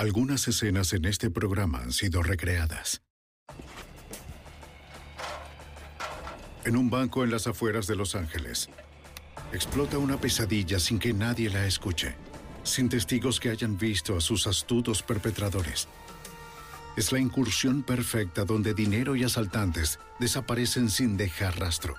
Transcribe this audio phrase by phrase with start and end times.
[0.00, 3.02] Algunas escenas en este programa han sido recreadas.
[6.64, 8.70] En un banco en las afueras de Los Ángeles,
[9.52, 12.14] explota una pesadilla sin que nadie la escuche,
[12.62, 15.86] sin testigos que hayan visto a sus astutos perpetradores.
[16.96, 21.94] Es la incursión perfecta donde dinero y asaltantes desaparecen sin dejar rastro.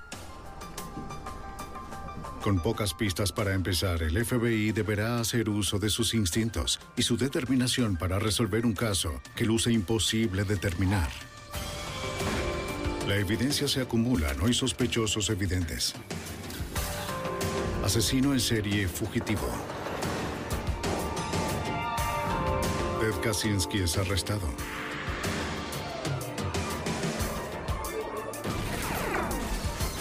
[2.42, 7.16] Con pocas pistas para empezar, el FBI deberá hacer uso de sus instintos y su
[7.16, 11.10] determinación para resolver un caso que luce imposible determinar.
[13.08, 15.94] La evidencia se acumula, no hay sospechosos evidentes.
[17.86, 19.48] Asesino en serie fugitivo.
[23.00, 24.48] Ted Kaczynski es arrestado.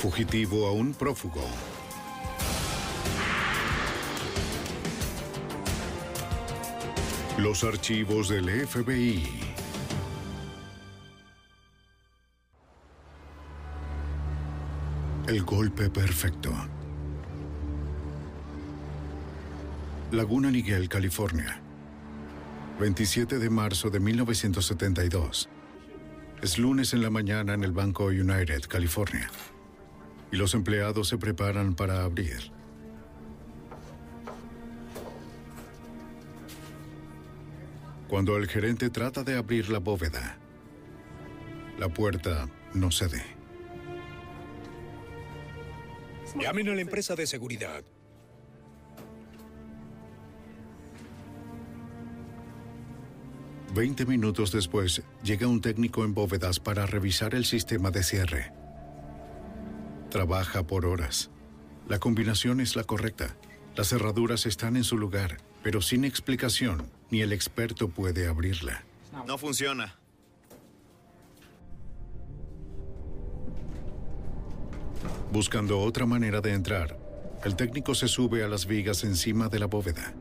[0.00, 1.44] Fugitivo a un prófugo.
[7.42, 9.24] Los archivos del FBI.
[15.26, 16.52] El golpe perfecto.
[20.12, 21.62] Laguna Niguel, California.
[22.78, 25.48] 27 de marzo de 1972.
[26.42, 29.30] Es lunes en la mañana en el Banco United, California.
[30.30, 32.59] Y los empleados se preparan para abrir.
[38.10, 40.36] Cuando el gerente trata de abrir la bóveda,
[41.78, 43.22] la puerta no cede.
[46.34, 47.84] Llamen a la empresa de seguridad.
[53.72, 58.52] Veinte minutos después, llega un técnico en bóvedas para revisar el sistema de cierre.
[60.10, 61.30] Trabaja por horas.
[61.88, 63.36] La combinación es la correcta.
[63.76, 68.84] Las cerraduras están en su lugar, pero sin explicación, ni el experto puede abrirla.
[69.26, 69.94] No funciona.
[75.32, 76.98] Buscando otra manera de entrar,
[77.44, 80.14] el técnico se sube a las vigas encima de la bóveda.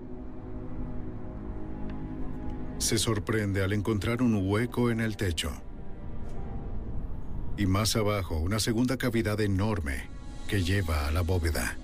[2.77, 5.51] Se sorprende al encontrar un hueco en el techo.
[7.57, 10.07] Y más abajo, una segunda cavidad enorme
[10.47, 11.77] que lleva a la bóveda.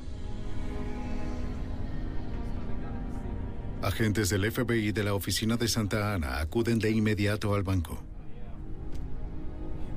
[3.85, 8.03] Agentes del FBI de la oficina de Santa Ana acuden de inmediato al banco.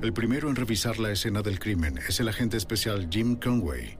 [0.03, 3.97] El primero en revisar la escena del crimen es el agente especial Jim Conway.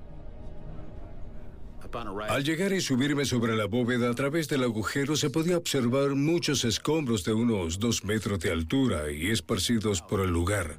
[2.29, 6.65] Al llegar y subirme sobre la bóveda a través del agujero se podía observar muchos
[6.65, 10.77] escombros de unos dos metros de altura y esparcidos por el lugar.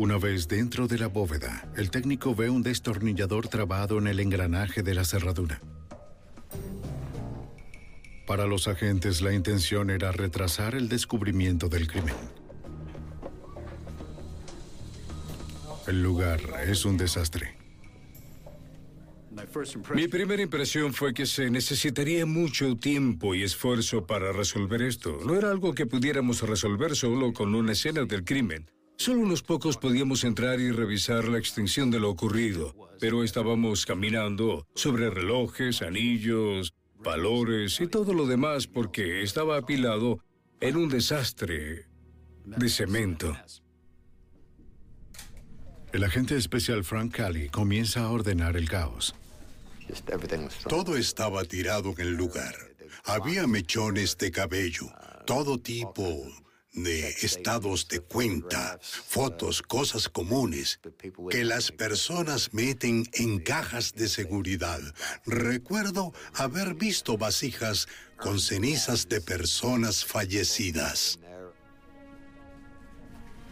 [0.00, 4.82] Una vez dentro de la bóveda, el técnico ve un destornillador trabado en el engranaje
[4.82, 5.60] de la cerradura.
[8.26, 12.14] Para los agentes la intención era retrasar el descubrimiento del crimen.
[15.86, 17.58] El lugar es un desastre.
[19.94, 25.18] Mi primera impresión fue que se necesitaría mucho tiempo y esfuerzo para resolver esto.
[25.26, 28.64] No era algo que pudiéramos resolver solo con una escena del crimen.
[29.00, 34.66] Solo unos pocos podíamos entrar y revisar la extensión de lo ocurrido, pero estábamos caminando
[34.74, 40.22] sobre relojes, anillos, valores y todo lo demás porque estaba apilado
[40.60, 41.86] en un desastre
[42.44, 43.34] de cemento.
[45.94, 49.14] El agente especial Frank Cali comienza a ordenar el caos.
[50.68, 52.54] Todo estaba tirado en el lugar.
[53.04, 54.92] Había mechones de cabello,
[55.24, 56.04] todo tipo,
[56.82, 60.80] de estados de cuenta, fotos, cosas comunes,
[61.30, 64.80] que las personas meten en cajas de seguridad.
[65.26, 67.88] Recuerdo haber visto vasijas
[68.18, 71.18] con cenizas de personas fallecidas.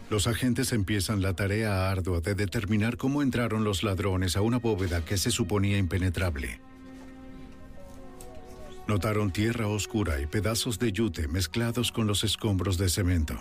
[0.09, 5.05] Los agentes empiezan la tarea ardua de determinar cómo entraron los ladrones a una bóveda
[5.05, 6.59] que se suponía impenetrable.
[8.89, 13.37] Notaron tierra oscura y pedazos de yute mezclados con los escombros de cemento.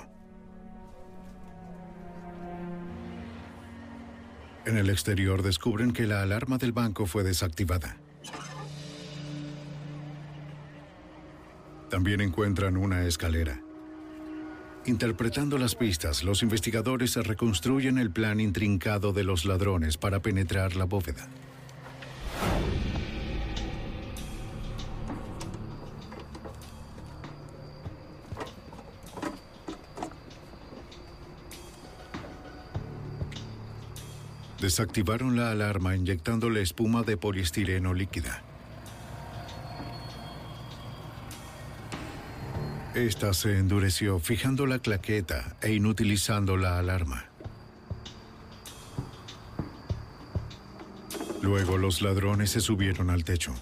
[4.66, 7.96] En el exterior descubren que la alarma del banco fue desactivada.
[11.88, 13.58] También encuentran una escalera.
[14.84, 20.84] Interpretando las pistas, los investigadores reconstruyen el plan intrincado de los ladrones para penetrar la
[20.84, 21.26] bóveda.
[34.60, 38.42] Desactivaron la alarma inyectándole espuma de poliestireno líquida.
[42.94, 47.26] Esta se endureció fijando la claqueta e inutilizando la alarma.
[51.40, 53.54] Luego los ladrones se subieron al techo.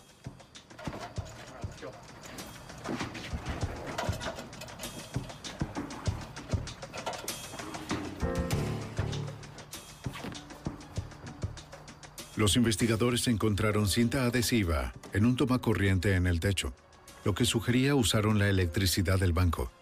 [12.37, 16.75] Los investigadores encontraron cinta adhesiva en un tomacorriente en el techo,
[17.25, 19.73] lo que sugería usaron la electricidad del banco.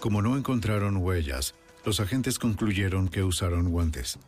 [0.00, 4.18] Como no encontraron huellas, los agentes concluyeron que usaron guantes.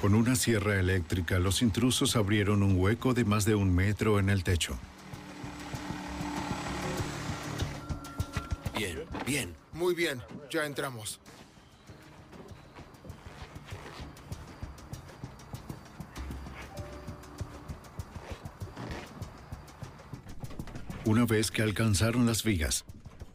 [0.00, 4.30] Con una sierra eléctrica, los intrusos abrieron un hueco de más de un metro en
[4.30, 4.78] el techo.
[8.74, 9.64] Bien, bien.
[9.74, 11.18] Muy bien, ya entramos.
[21.06, 22.86] Una vez que alcanzaron las vigas,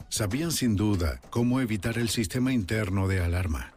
[0.09, 3.73] sabían sin duda cómo evitar el sistema interno de alarma.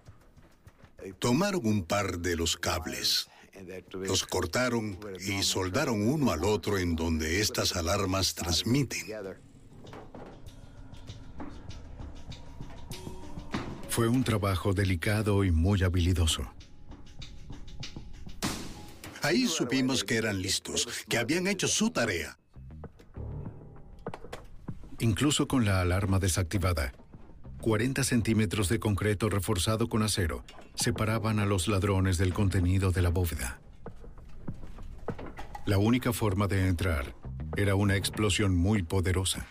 [1.19, 3.29] Tomaron un par de los cables,
[3.93, 9.07] los cortaron y soldaron uno al otro en donde estas alarmas transmiten.
[13.91, 16.51] Fue un trabajo delicado y muy habilidoso.
[19.21, 22.39] Ahí supimos que eran listos, que habían hecho su tarea.
[25.03, 26.93] Incluso con la alarma desactivada.
[27.61, 30.45] 40 centímetros de concreto reforzado con acero
[30.77, 33.59] separaban a los ladrones del contenido de la bóveda.
[35.67, 37.15] La única forma de entrar
[37.57, 39.47] era una explosión muy poderosa.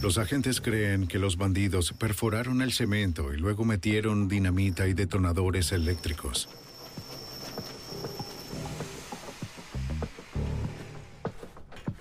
[0.00, 5.70] Los agentes creen que los bandidos perforaron el cemento y luego metieron dinamita y detonadores
[5.70, 6.48] eléctricos.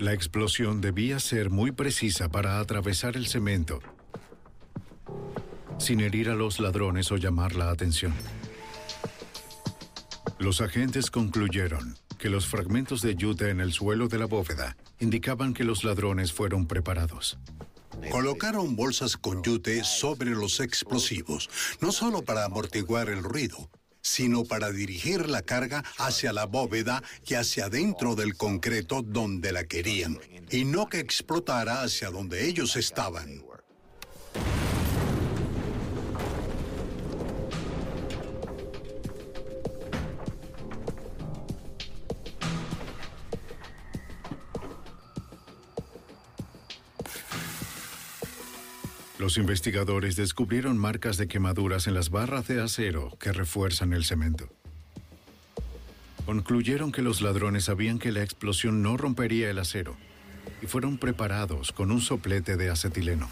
[0.01, 3.81] La explosión debía ser muy precisa para atravesar el cemento,
[5.77, 8.11] sin herir a los ladrones o llamar la atención.
[10.39, 15.53] Los agentes concluyeron que los fragmentos de yute en el suelo de la bóveda indicaban
[15.53, 17.37] que los ladrones fueron preparados.
[18.09, 21.47] Colocaron bolsas con yute sobre los explosivos,
[21.79, 23.69] no solo para amortiguar el ruido,
[24.01, 29.65] sino para dirigir la carga hacia la bóveda y hacia dentro del concreto donde la
[29.65, 33.43] querían, y no que explotara hacia donde ellos estaban.
[49.21, 54.49] Los investigadores descubrieron marcas de quemaduras en las barras de acero que refuerzan el cemento.
[56.25, 59.95] Concluyeron que los ladrones sabían que la explosión no rompería el acero
[60.63, 63.29] y fueron preparados con un soplete de acetileno.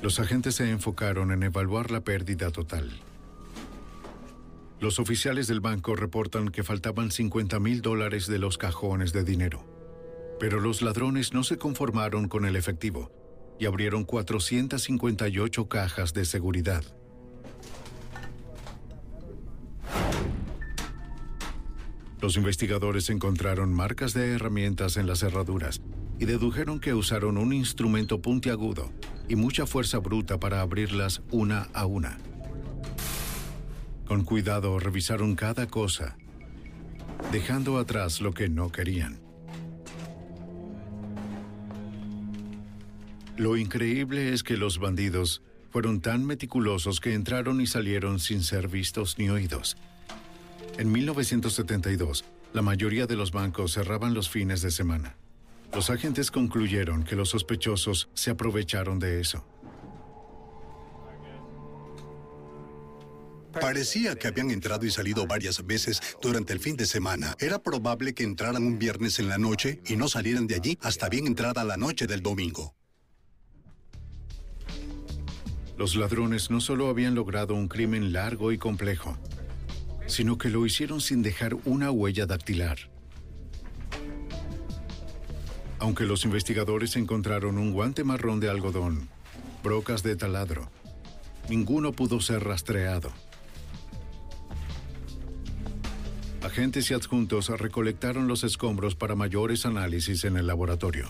[0.00, 2.98] Los agentes se enfocaron en evaluar la pérdida total.
[4.80, 9.75] Los oficiales del banco reportan que faltaban 50 mil dólares de los cajones de dinero.
[10.38, 13.10] Pero los ladrones no se conformaron con el efectivo
[13.58, 16.84] y abrieron 458 cajas de seguridad.
[22.20, 25.80] Los investigadores encontraron marcas de herramientas en las cerraduras
[26.18, 28.90] y dedujeron que usaron un instrumento puntiagudo
[29.28, 32.18] y mucha fuerza bruta para abrirlas una a una.
[34.06, 36.16] Con cuidado revisaron cada cosa,
[37.32, 39.25] dejando atrás lo que no querían.
[43.36, 48.66] Lo increíble es que los bandidos fueron tan meticulosos que entraron y salieron sin ser
[48.66, 49.76] vistos ni oídos.
[50.78, 52.24] En 1972,
[52.54, 55.16] la mayoría de los bancos cerraban los fines de semana.
[55.74, 59.44] Los agentes concluyeron que los sospechosos se aprovecharon de eso.
[63.60, 67.36] Parecía que habían entrado y salido varias veces durante el fin de semana.
[67.38, 71.08] Era probable que entraran un viernes en la noche y no salieran de allí hasta
[71.08, 72.75] bien entrada la noche del domingo.
[75.76, 79.16] Los ladrones no solo habían logrado un crimen largo y complejo,
[80.06, 82.78] sino que lo hicieron sin dejar una huella dactilar.
[85.78, 89.08] Aunque los investigadores encontraron un guante marrón de algodón,
[89.62, 90.70] brocas de taladro,
[91.50, 93.12] ninguno pudo ser rastreado.
[96.42, 101.06] Agentes y adjuntos recolectaron los escombros para mayores análisis en el laboratorio.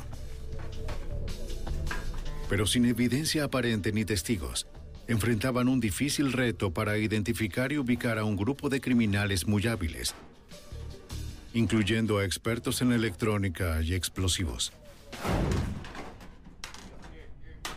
[2.48, 4.66] Pero sin evidencia aparente ni testigos,
[5.08, 10.14] enfrentaban un difícil reto para identificar y ubicar a un grupo de criminales muy hábiles,
[11.54, 14.72] incluyendo a expertos en electrónica y explosivos.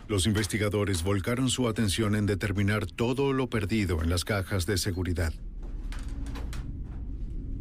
[0.07, 5.33] Los investigadores volcaron su atención en determinar todo lo perdido en las cajas de seguridad.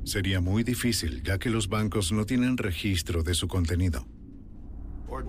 [0.05, 4.07] Sería muy difícil, ya que los bancos no tienen registro de su contenido.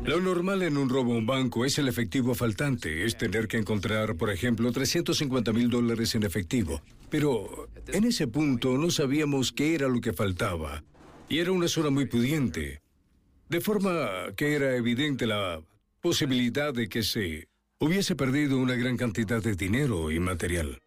[0.03, 3.57] Lo normal en un robo a un banco es el efectivo faltante, es tener que
[3.57, 6.81] encontrar, por ejemplo, 350 mil dólares en efectivo.
[7.09, 10.83] Pero en ese punto no sabíamos qué era lo que faltaba.
[11.29, 12.81] Y era una zona muy pudiente.
[13.50, 15.62] De forma que era evidente la
[16.01, 17.48] posibilidad de que se
[17.79, 20.79] hubiese perdido una gran cantidad de dinero y material.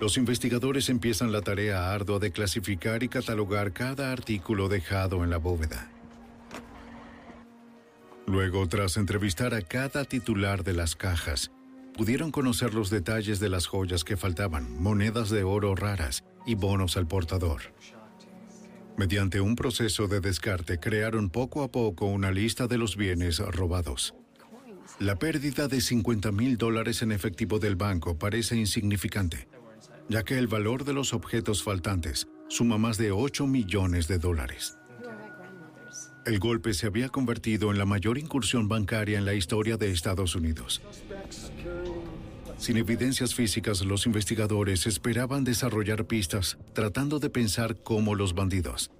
[0.00, 5.38] Los investigadores empiezan la tarea ardua de clasificar y catalogar cada artículo dejado en la
[5.38, 5.90] bóveda.
[8.26, 11.52] Luego, tras entrevistar a cada titular de las cajas,
[11.96, 16.96] pudieron conocer los detalles de las joyas que faltaban, monedas de oro raras y bonos
[16.96, 17.62] al portador.
[18.96, 24.14] Mediante un proceso de descarte, crearon poco a poco una lista de los bienes robados.
[24.98, 29.48] La pérdida de 50 mil dólares en efectivo del banco parece insignificante,
[30.08, 34.78] ya que el valor de los objetos faltantes suma más de 8 millones de dólares.
[36.26, 40.34] El golpe se había convertido en la mayor incursión bancaria en la historia de Estados
[40.34, 40.82] Unidos.
[42.58, 48.90] Sin evidencias físicas, los investigadores esperaban desarrollar pistas tratando de pensar cómo los bandidos.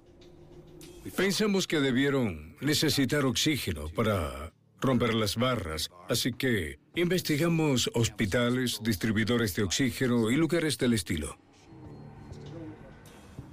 [1.17, 9.63] Pensamos que debieron necesitar oxígeno para romper las barras, así que investigamos hospitales, distribuidores de
[9.63, 11.37] oxígeno y lugares del estilo.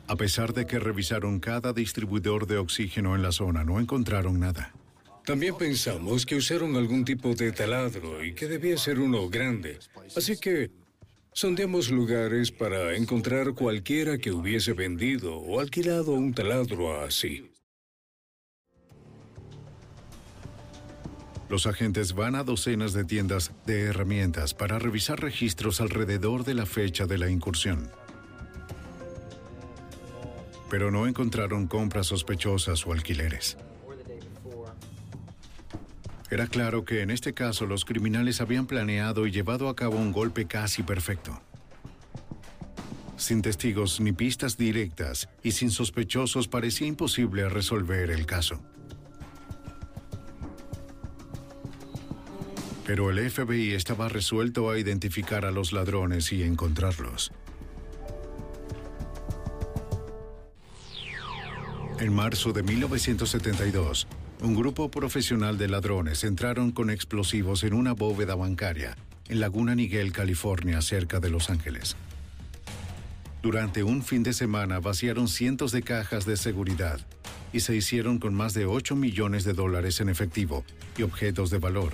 [0.07, 4.75] A pesar de que revisaron cada distribuidor de oxígeno en la zona, no encontraron nada.
[5.25, 9.79] También pensamos que usaron algún tipo de taladro y que debía ser uno grande.
[10.15, 10.71] Así que
[11.33, 17.51] sondeamos lugares para encontrar cualquiera que hubiese vendido o alquilado un taladro así.
[21.49, 26.67] Los agentes van a docenas de tiendas de herramientas para revisar registros alrededor de la
[26.67, 27.91] fecha de la incursión.
[30.75, 33.57] Pero no encontraron compras sospechosas o alquileres.
[36.33, 40.11] Era claro que en este caso los criminales habían planeado y llevado a cabo un
[40.11, 41.41] golpe casi perfecto.
[43.17, 48.61] Sin testigos ni pistas directas y sin sospechosos parecía imposible resolver el caso.
[52.85, 57.31] Pero el FBI estaba resuelto a identificar a los ladrones y encontrarlos.
[62.01, 64.09] En marzo de 1972,
[64.43, 68.97] un grupo profesional de ladrones entraron con explosivos en una bóveda bancaria
[69.29, 71.97] en Laguna Niguel, California, cerca de Los Ángeles.
[73.43, 76.99] Durante un fin de semana vaciaron cientos de cajas de seguridad
[77.53, 80.65] y se hicieron con más de 8 millones de dólares en efectivo
[80.99, 81.93] y objetos de valor,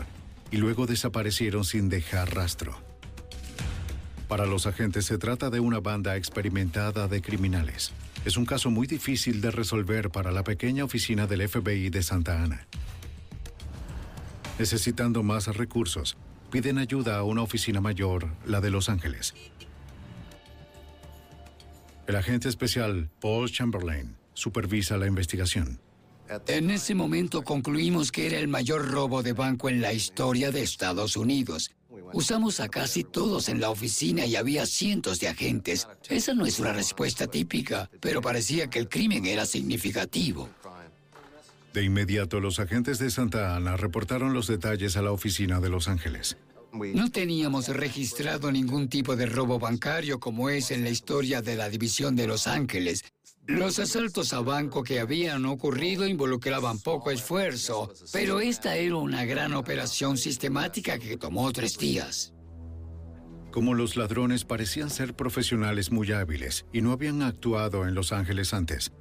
[0.51, 2.81] y luego desaparecieron sin dejar rastro.
[4.29, 7.93] Para los agentes se trata de una banda experimentada de criminales.
[8.25, 12.43] Es un caso muy difícil de resolver para la pequeña oficina del FBI de Santa
[12.43, 12.67] Ana.
[14.59, 16.19] Necesitando más recursos,
[16.51, 19.35] piden ayuda a una oficina mayor, la de Los Ángeles.
[22.07, 25.81] El agente especial Paul Chamberlain supervisa la investigación.
[26.47, 30.63] En ese momento concluimos que era el mayor robo de banco en la historia de
[30.63, 31.71] Estados Unidos
[32.13, 35.89] Usamos a casi todos en la oficina y había cientos de agentes.
[36.09, 40.49] Esa no es una respuesta típica, pero parecía que el crimen era significativo.
[41.73, 45.87] De inmediato, los agentes de Santa Ana reportaron los detalles a la oficina de Los
[45.87, 46.37] Ángeles.
[46.73, 51.69] No teníamos registrado ningún tipo de robo bancario como es en la historia de la
[51.69, 53.05] División de Los Ángeles.
[53.47, 59.55] Los asaltos a banco que habían ocurrido involucraban poco esfuerzo, pero esta era una gran
[59.55, 62.33] operación sistemática que tomó tres días.
[63.51, 68.55] Como los ladrones parecían ser profesionales muy hábiles y no habían actuado en Los Ángeles
[68.55, 68.93] antes,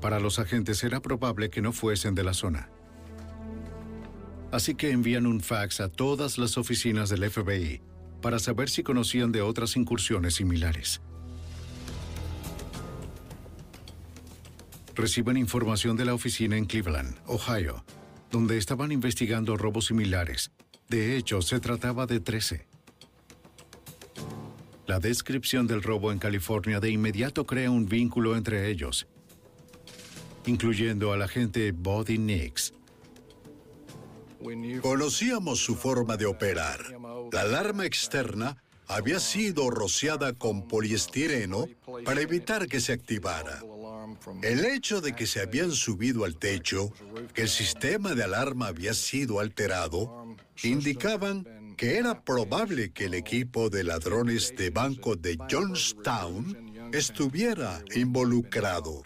[0.00, 2.70] para los agentes era probable que no fuesen de la zona.
[4.52, 7.82] Así que envían un fax a todas las oficinas del FBI
[8.22, 11.02] para saber si conocían de otras incursiones similares.
[14.96, 17.84] Reciben información de la oficina en Cleveland, Ohio,
[18.30, 20.50] donde estaban investigando robos similares.
[20.88, 22.66] De hecho, se trataba de 13.
[24.86, 29.06] La descripción del robo en California de inmediato crea un vínculo entre ellos,
[30.46, 32.72] incluyendo al agente Buddy Nix,
[34.80, 36.78] Conocíamos su forma de operar.
[37.32, 41.66] La alarma externa había sido rociada con poliestireno
[42.04, 43.60] para evitar que se activara.
[44.42, 46.92] El hecho de que se habían subido al techo,
[47.34, 53.68] que el sistema de alarma había sido alterado, indicaban que era probable que el equipo
[53.68, 59.02] de ladrones de banco de Johnstown estuviera involucrado.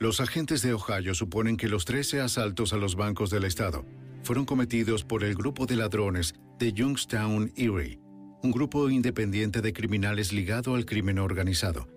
[0.00, 3.84] Los agentes de Ohio suponen que los 13 asaltos a los bancos del estado
[4.22, 7.98] fueron cometidos por el grupo de ladrones de Youngstown Erie,
[8.42, 11.88] un grupo independiente de criminales ligado al crimen organizado.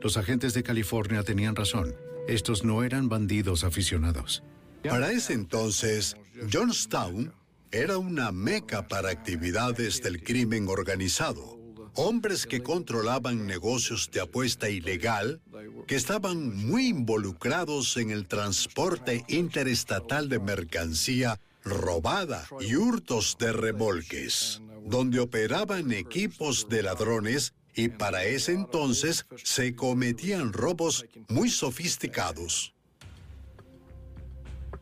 [0.00, 1.94] Los agentes de California tenían razón.
[2.28, 4.42] Estos no eran bandidos aficionados.
[4.88, 6.16] Para ese entonces,
[6.52, 7.32] Johnstown
[7.70, 11.56] era una meca para actividades del crimen organizado
[11.96, 15.40] hombres que controlaban negocios de apuesta ilegal,
[15.86, 24.60] que estaban muy involucrados en el transporte interestatal de mercancía robada y hurtos de remolques,
[24.84, 32.74] donde operaban equipos de ladrones y para ese entonces se cometían robos muy sofisticados.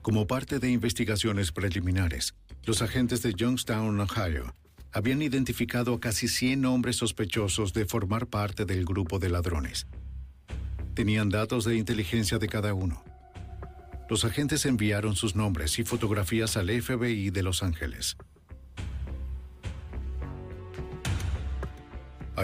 [0.01, 4.55] Como parte de investigaciones preliminares, los agentes de Youngstown, Ohio,
[4.93, 9.89] habían identificado a casi 100 hombres sospechosos de formar parte del grupo de ladrones.
[10.95, 13.03] Tenían datos de inteligencia de cada uno.
[14.09, 18.17] Los agentes enviaron sus nombres y fotografías al FBI de Los Ángeles.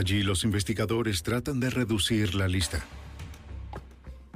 [0.00, 2.82] Allí los investigadores tratan de reducir la lista.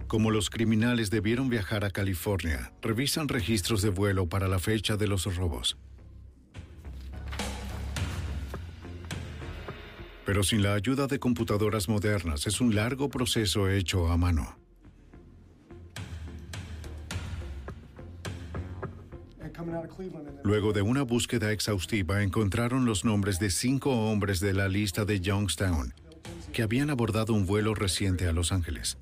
[0.06, 5.06] Como los criminales debieron viajar a California, revisan registros de vuelo para la fecha de
[5.06, 5.78] los robos.
[10.26, 14.63] Pero sin la ayuda de computadoras modernas es un largo proceso hecho a mano.
[20.42, 25.20] Luego de una búsqueda exhaustiva encontraron los nombres de cinco hombres de la lista de
[25.20, 25.94] Youngstown
[26.52, 28.98] que habían abordado un vuelo reciente a Los Ángeles.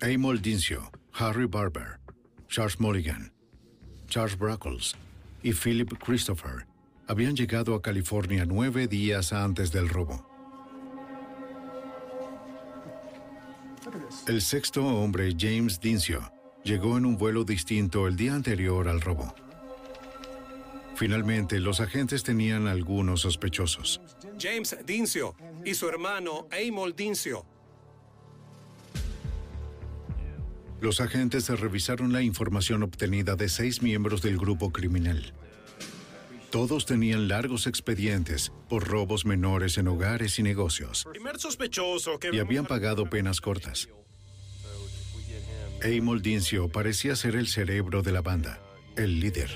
[0.00, 2.00] Amol Dincio, Harry Barber,
[2.48, 3.32] Charles Mulligan,
[4.06, 4.96] Charles Brackles
[5.42, 6.66] y Philip Christopher
[7.06, 10.26] habían llegado a California nueve días antes del robo.
[14.26, 16.30] El sexto hombre, James Dincio,
[16.64, 19.34] llegó en un vuelo distinto el día anterior al robo.
[20.96, 24.00] Finalmente, los agentes tenían algunos sospechosos.
[24.38, 27.46] James Dincio y su hermano Amol Dincio.
[30.80, 35.32] Los agentes revisaron la información obtenida de seis miembros del grupo criminal.
[36.50, 41.06] Todos tenían largos expedientes por robos menores en hogares y negocios.
[42.32, 43.88] Y habían pagado penas cortas.
[45.84, 48.60] Amol Dincio parecía ser el cerebro de la banda,
[48.96, 49.50] el líder.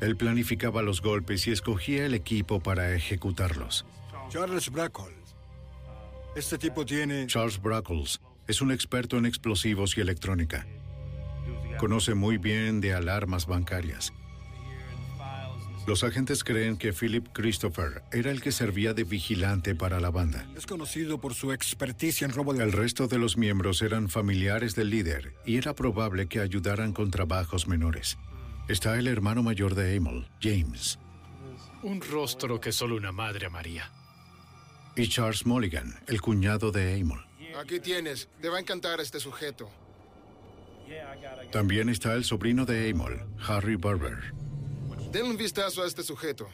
[0.00, 3.84] Él planificaba los golpes y escogía el equipo para ejecutarlos.
[4.28, 5.34] Charles Brackles.
[6.36, 7.26] Este tipo tiene...
[7.26, 10.66] Charles Brackles es un experto en explosivos y electrónica.
[11.78, 14.12] Conoce muy bien de alarmas bancarias.
[15.88, 20.46] Los agentes creen que Philip Christopher era el que servía de vigilante para la banda.
[20.54, 22.62] Es conocido por su experticia en robo de...
[22.62, 27.10] El resto de los miembros eran familiares del líder y era probable que ayudaran con
[27.10, 28.18] trabajos menores.
[28.68, 30.98] Está el hermano mayor de Amol, James.
[31.82, 33.90] Un rostro que solo una madre amaría.
[34.94, 37.24] Y Charles Mulligan, el cuñado de Amol.
[37.58, 38.28] Aquí tienes.
[38.42, 39.70] Te va a encantar este sujeto.
[41.50, 44.47] También está el sobrino de Amol, Harry Barber.
[45.12, 46.46] Den un vistazo a este sujeto.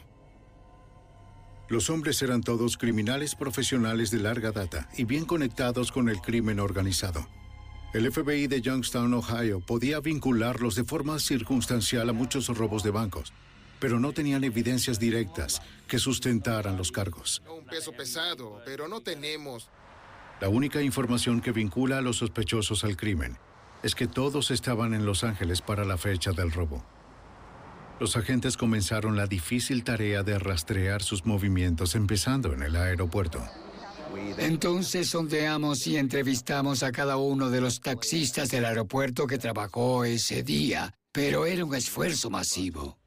[1.67, 6.59] Los hombres eran todos criminales profesionales de larga data y bien conectados con el crimen
[6.59, 7.27] organizado.
[7.93, 13.33] El FBI de Youngstown, Ohio, podía vincularlos de forma circunstancial a muchos robos de bancos,
[13.79, 17.41] pero no tenían evidencias directas que sustentaran los cargos.
[17.49, 19.69] Un peso pesado, pero no tenemos.
[20.39, 23.37] La única información que vincula a los sospechosos al crimen
[23.83, 26.83] es que todos estaban en Los Ángeles para la fecha del robo.
[27.99, 33.41] Los agentes comenzaron la difícil tarea de rastrear sus movimientos empezando en el aeropuerto.
[34.37, 40.43] Entonces sondeamos y entrevistamos a cada uno de los taxistas del aeropuerto que trabajó ese
[40.43, 42.97] día, pero era un esfuerzo masivo.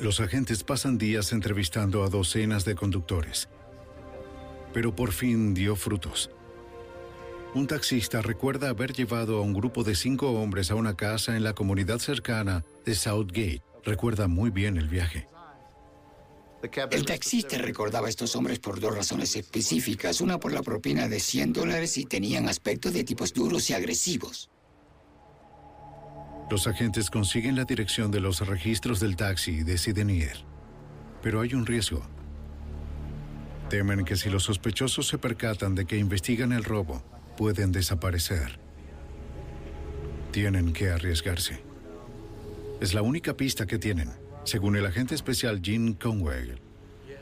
[0.00, 3.48] Los agentes pasan días entrevistando a docenas de conductores,
[4.72, 6.30] pero por fin dio frutos.
[7.54, 11.44] Un taxista recuerda haber llevado a un grupo de cinco hombres a una casa en
[11.44, 13.62] la comunidad cercana de Southgate.
[13.84, 15.26] Recuerda muy bien el viaje.
[16.92, 20.22] El taxista recordaba a estos hombres por dos razones específicas.
[20.22, 24.48] Una por la propina de 100 dólares y tenían aspecto de tipos duros y agresivos.
[26.50, 30.44] Los agentes consiguen la dirección de los registros del taxi y deciden ir.
[31.20, 32.02] Pero hay un riesgo.
[33.68, 37.02] Temen que si los sospechosos se percatan de que investigan el robo,
[37.36, 38.58] pueden desaparecer.
[40.30, 41.62] Tienen que arriesgarse.
[42.80, 44.10] Es la única pista que tienen,
[44.44, 46.54] según el agente especial Gene Conway.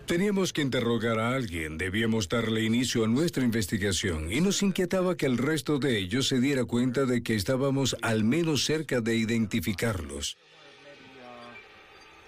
[0.07, 5.27] Teníamos que interrogar a alguien, debíamos darle inicio a nuestra investigación y nos inquietaba que
[5.27, 10.37] el resto de ellos se diera cuenta de que estábamos al menos cerca de identificarlos.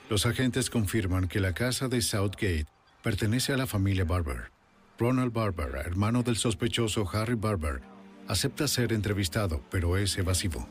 [0.08, 2.66] Los agentes confirman que la casa de Southgate
[3.02, 4.52] pertenece a la familia Barber.
[4.98, 7.81] Ronald Barber, hermano del sospechoso Harry Barber,
[8.28, 10.66] acepta ser entrevistado, pero es evasivo.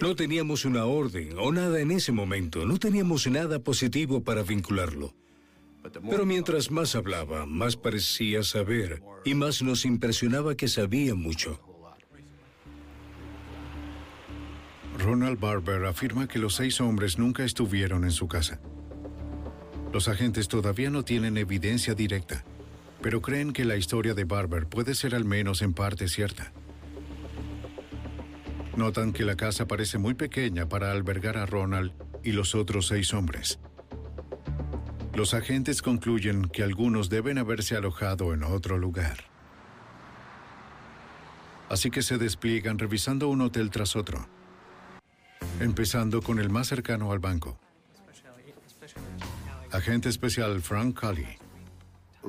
[0.00, 5.14] No teníamos una orden o nada en ese momento, no teníamos nada positivo para vincularlo.
[6.10, 11.60] Pero mientras más hablaba, más parecía saber y más nos impresionaba que sabía mucho.
[14.98, 18.60] Ronald Barber afirma que los seis hombres nunca estuvieron en su casa.
[19.96, 22.44] Los agentes todavía no tienen evidencia directa,
[23.00, 26.52] pero creen que la historia de Barber puede ser al menos en parte cierta.
[28.76, 33.14] Notan que la casa parece muy pequeña para albergar a Ronald y los otros seis
[33.14, 33.58] hombres.
[35.14, 39.24] Los agentes concluyen que algunos deben haberse alojado en otro lugar.
[41.70, 44.28] Así que se despliegan revisando un hotel tras otro,
[45.58, 47.58] empezando con el más cercano al banco.
[49.76, 51.26] Agente especial Frank Cully.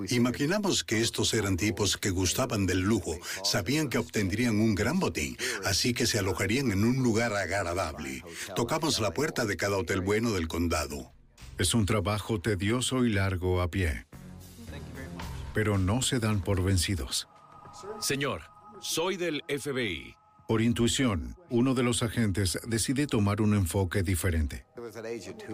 [0.10, 5.38] Imaginamos que estos eran tipos que gustaban del lujo, sabían que obtendrían un gran botín,
[5.64, 8.22] así que se alojarían en un lugar agradable.
[8.54, 11.14] Tocamos la puerta de cada hotel bueno del condado.
[11.58, 14.06] Es un trabajo tedioso y largo a pie.
[15.54, 17.30] Pero no se dan por vencidos.
[18.02, 18.42] Señor,
[18.82, 20.18] soy del FBI.
[20.48, 24.66] Por intuición, uno de los agentes decide tomar un enfoque diferente.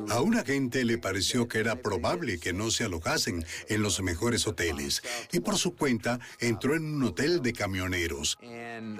[0.10, 4.46] A un agente le pareció que era probable que no se alojasen en los mejores
[4.46, 5.02] hoteles
[5.32, 8.38] y por su cuenta entró en un hotel de camioneros.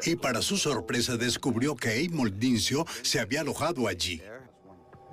[0.04, 4.20] Y para su sorpresa descubrió que Amol Dincio se había alojado allí.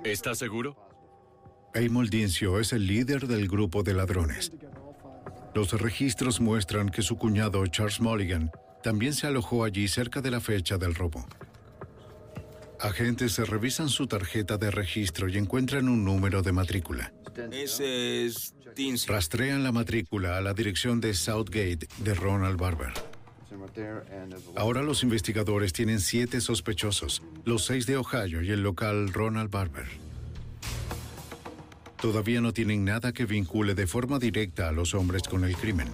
[0.03, 0.75] ¿Está seguro?
[1.75, 4.51] Amol Dincio es el líder del grupo de ladrones.
[5.53, 10.39] Los registros muestran que su cuñado Charles Mulligan también se alojó allí cerca de la
[10.39, 11.25] fecha del robo.
[12.79, 17.13] Agentes revisan su tarjeta de registro y encuentran un número de matrícula.
[17.51, 18.55] Ese es.
[19.07, 22.93] Rastrean la matrícula a la dirección de Southgate de Ronald Barber.
[24.55, 29.85] Ahora los investigadores tienen siete sospechosos, los seis de Ohio y el local Ronald Barber.
[32.01, 35.87] Todavía no tienen nada que vincule de forma directa a los hombres con el crimen.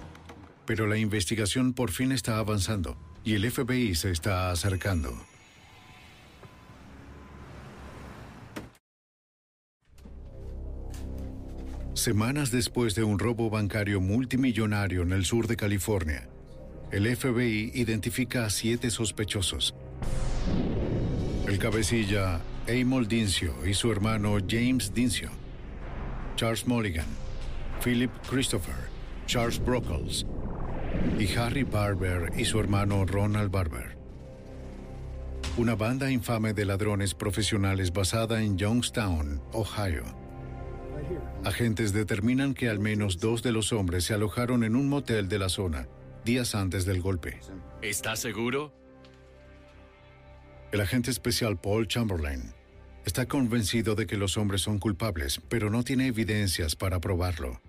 [0.68, 5.18] Pero la investigación por fin está avanzando y el FBI se está acercando.
[11.94, 16.28] Semanas después de un robo bancario multimillonario en el sur de California,
[16.92, 19.74] el FBI identifica a siete sospechosos.
[21.46, 25.30] El cabecilla Amol Dincio y su hermano James Dincio,
[26.36, 27.06] Charles Mulligan,
[27.82, 28.76] Philip Christopher,
[29.26, 30.26] Charles Brockles
[31.18, 33.96] y Harry Barber y su hermano Ronald Barber.
[35.56, 40.04] Una banda infame de ladrones profesionales basada en Youngstown, Ohio.
[41.44, 45.38] Agentes determinan que al menos dos de los hombres se alojaron en un motel de
[45.38, 45.88] la zona
[46.24, 47.40] días antes del golpe.
[47.80, 48.72] ¿Está seguro?
[50.72, 52.52] El agente especial Paul Chamberlain
[53.06, 57.62] está convencido de que los hombres son culpables, pero no tiene evidencias para probarlo.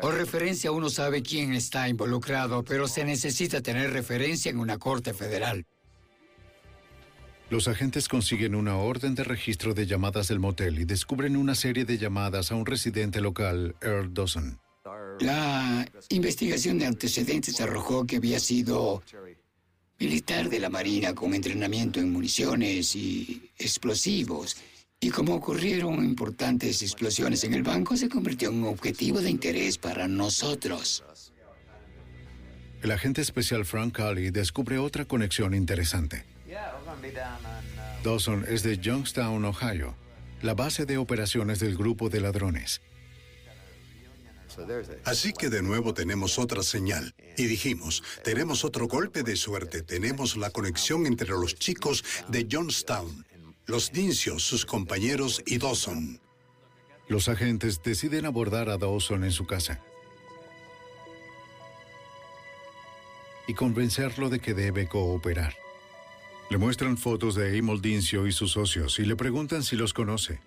[0.00, 5.12] Por referencia uno sabe quién está involucrado, pero se necesita tener referencia en una corte
[5.12, 5.66] federal.
[7.50, 11.84] Los agentes consiguen una orden de registro de llamadas del motel y descubren una serie
[11.84, 14.58] de llamadas a un residente local, Earl Dawson.
[15.20, 19.02] La investigación de antecedentes arrojó que había sido
[19.98, 24.56] militar de la Marina con entrenamiento en municiones y explosivos.
[25.02, 29.76] Y como ocurrieron importantes explosiones en el banco, se convirtió en un objetivo de interés
[29.76, 31.02] para nosotros.
[32.82, 36.24] El agente especial Frank Cully descubre otra conexión interesante.
[38.04, 39.96] Dawson es de Youngstown, Ohio,
[40.40, 42.80] la base de operaciones del grupo de ladrones.
[45.04, 47.12] Así que de nuevo tenemos otra señal.
[47.36, 49.82] Y dijimos, tenemos otro golpe de suerte.
[49.82, 53.24] Tenemos la conexión entre los chicos de Johnstown,
[53.66, 56.20] los Dincios, sus compañeros y Dawson.
[57.08, 59.80] Los agentes deciden abordar a Dawson en su casa
[63.46, 65.54] y convencerlo de que debe cooperar.
[66.50, 70.40] Le muestran fotos de Emil Dincio y sus socios y le preguntan si los conoce.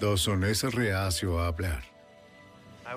[0.00, 1.84] Dawson es reacio a hablar.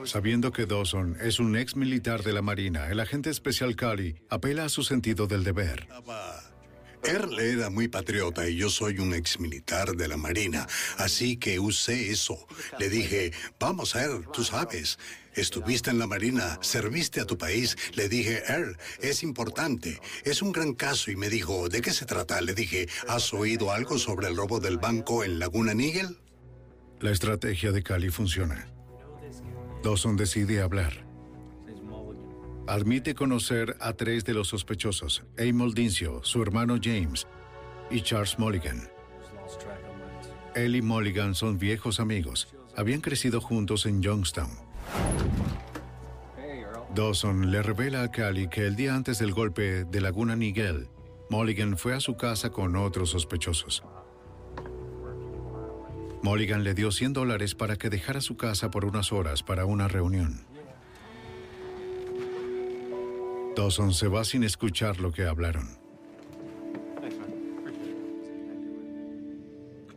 [0.03, 4.65] Sabiendo que Dawson es un ex militar de la Marina, el agente especial Cali apela
[4.65, 5.87] a su sentido del deber.
[7.03, 11.59] Earl era muy patriota y yo soy un ex militar de la Marina, así que
[11.59, 12.47] usé eso.
[12.79, 14.97] Le dije, vamos, Earl, tú sabes.
[15.33, 17.77] Estuviste en la Marina, serviste a tu país.
[17.93, 20.01] Le dije, Earl, es importante.
[20.23, 21.11] Es un gran caso.
[21.11, 22.41] Y me dijo, ¿de qué se trata?
[22.41, 26.17] Le dije, ¿has oído algo sobre el robo del banco en Laguna Nigel?
[26.99, 28.67] La estrategia de Cali funciona.
[29.83, 31.06] Dawson decide hablar.
[32.67, 37.25] Admite conocer a tres de los sospechosos, Emil Dincio, su hermano James
[37.89, 38.89] y Charles Mulligan.
[40.53, 42.49] Él y Mulligan son viejos amigos.
[42.75, 44.51] Habían crecido juntos en Youngstown.
[46.93, 50.89] Dawson le revela a Cali que el día antes del golpe de Laguna Niguel,
[51.29, 53.83] Mulligan fue a su casa con otros sospechosos.
[56.21, 59.87] Mulligan le dio 100 dólares para que dejara su casa por unas horas para una
[59.87, 60.46] reunión.
[63.57, 65.79] Dawson se va sin escuchar lo que hablaron.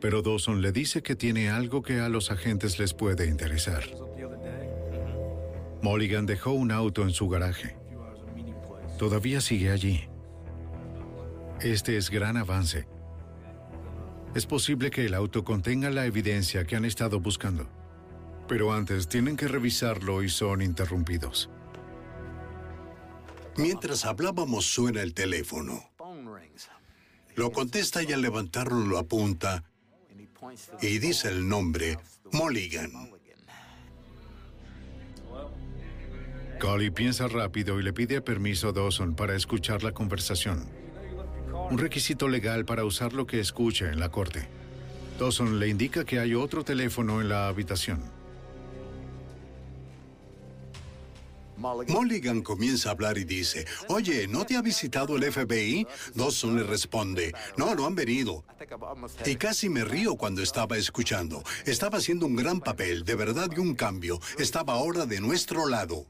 [0.01, 3.85] Pero Dawson le dice que tiene algo que a los agentes les puede interesar.
[5.83, 7.77] Mulligan dejó un auto en su garaje.
[8.99, 10.09] Todavía sigue allí.
[11.61, 12.89] Este es gran avance.
[14.35, 17.69] Es posible que el auto contenga la evidencia que han estado buscando.
[18.49, 21.51] Pero antes tienen que revisarlo y son interrumpidos.
[23.57, 25.91] Mientras hablábamos suena el teléfono.
[27.37, 29.65] Lo contesta y al levantarlo lo apunta
[30.81, 31.99] y dice el nombre,
[32.33, 32.91] Mulligan.
[36.61, 40.69] Cully piensa rápido y le pide permiso a Dawson para escuchar la conversación.
[41.71, 44.47] Un requisito legal para usar lo que escuche en la corte.
[45.19, 48.20] Dawson le indica que hay otro teléfono en la habitación.
[51.61, 55.87] Mulligan comienza a hablar y dice, oye, ¿no te ha visitado el FBI?
[56.15, 58.45] Dawson le responde, no, no han venido.
[59.27, 61.43] Y casi me río cuando estaba escuchando.
[61.67, 64.21] Estaba haciendo un gran papel, de verdad y un cambio.
[64.39, 66.07] Estaba ahora de nuestro lado.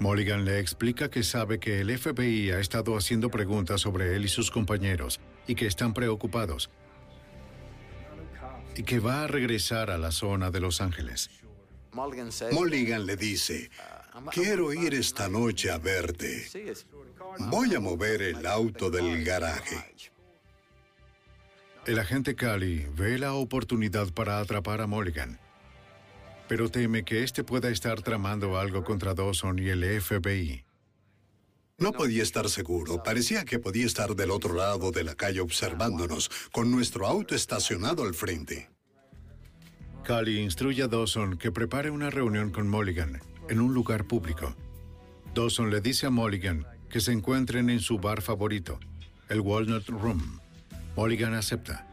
[0.00, 4.28] Mulligan le explica que sabe que el FBI ha estado haciendo preguntas sobre él y
[4.28, 6.70] sus compañeros y que están preocupados.
[8.76, 11.30] Y que va a regresar a la zona de Los Ángeles.
[11.92, 13.70] Mulligan le dice,
[14.32, 16.46] quiero ir esta noche a verte.
[17.38, 19.76] Voy a mover el auto del garaje.
[21.86, 25.40] El agente Cali ve la oportunidad para atrapar a Mulligan,
[26.46, 30.64] pero teme que éste pueda estar tramando algo contra Dawson y el FBI.
[31.80, 33.02] No podía estar seguro.
[33.02, 38.02] Parecía que podía estar del otro lado de la calle observándonos, con nuestro auto estacionado
[38.02, 38.68] al frente.
[40.04, 44.54] Cali instruye a Dawson que prepare una reunión con Mulligan en un lugar público.
[45.34, 48.80] Dawson le dice a Mulligan que se encuentren en su bar favorito,
[49.28, 50.40] el Walnut Room.
[50.96, 51.86] Mulligan acepta.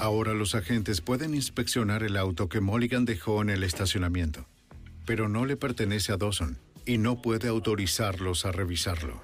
[0.00, 4.46] Ahora los agentes pueden inspeccionar el auto que Mulligan dejó en el estacionamiento,
[5.06, 9.22] pero no le pertenece a Dawson y no puede autorizarlos a revisarlo.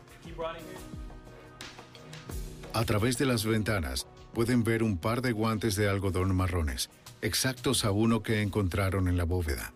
[2.73, 6.91] A través de las ventanas pueden ver un par de guantes de algodón marrones,
[7.23, 9.73] exactos a uno que encontraron en la bóveda.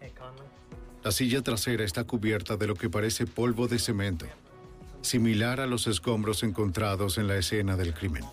[1.02, 4.26] La silla trasera está cubierta de lo que parece polvo de cemento.
[5.02, 8.24] similar a los escombros encontrados en la escena del crimen.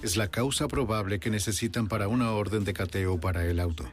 [0.00, 3.84] Es la causa probable que necesitan para una orden de cateo para el auto.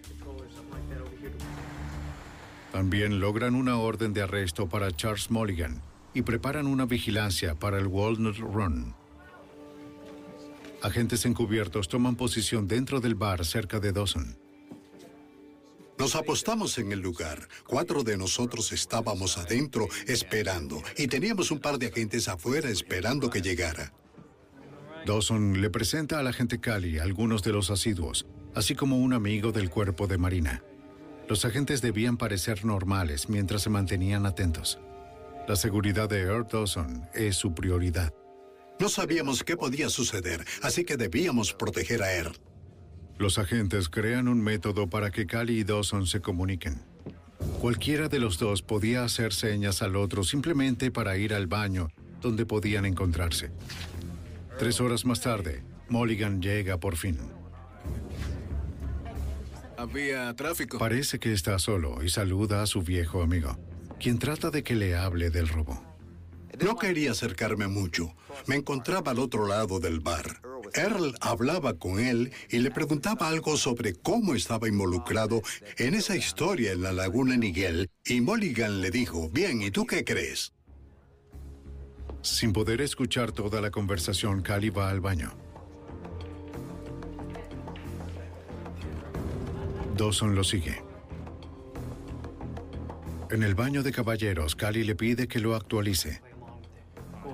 [2.71, 5.82] También logran una orden de arresto para Charles Mulligan
[6.13, 8.93] y preparan una vigilancia para el Walnut Run.
[10.82, 14.38] Agentes encubiertos toman posición dentro del bar cerca de Dawson.
[16.00, 17.48] Nos apostamos en el lugar.
[17.67, 23.41] Cuatro de nosotros estábamos adentro esperando y teníamos un par de agentes afuera esperando que
[23.41, 23.94] llegara.
[25.06, 29.70] Dawson le presenta al agente Cali algunos de los asiduos, así como un amigo del
[29.70, 30.63] cuerpo de Marina.
[31.30, 34.80] Los agentes debían parecer normales mientras se mantenían atentos.
[35.48, 38.12] La seguridad de Earl Dawson es su prioridad.
[38.82, 42.34] No sabíamos qué podía suceder, así que debíamos proteger a Earl.
[43.20, 46.82] Los agentes crean un método para que Cali y Dawson se comuniquen.
[47.60, 51.89] Cualquiera de los dos podía hacer señas al otro simplemente para ir al baño
[52.22, 53.52] donde podían encontrarse.
[54.58, 57.20] Tres horas más tarde, Mulligan llega por fin.
[59.78, 60.80] Había tráfico.
[60.80, 63.60] Parece que está solo y saluda a su viejo amigo,
[64.00, 65.90] quien trata de que le hable del robo.
[66.62, 68.13] No quería acercarme mucho.
[68.45, 70.41] Me encontraba al otro lado del bar.
[70.74, 75.41] Earl hablaba con él y le preguntaba algo sobre cómo estaba involucrado
[75.78, 80.06] en esa historia en la laguna Niguel, y Mulligan le dijo, bien, ¿y tú qué
[80.06, 80.54] crees?
[82.21, 85.34] Sin poder escuchar toda la conversación, Cali va al baño.
[89.97, 90.82] Dawson lo sigue.
[93.32, 96.21] En el baño de caballeros, Cali le pide que lo actualice.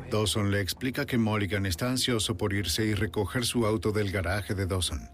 [0.10, 4.56] Dawson le explica que Mulligan está ansioso por irse y recoger su auto del garaje
[4.56, 5.10] de Dawson.